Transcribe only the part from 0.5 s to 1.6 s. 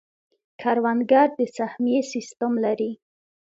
کروندګر د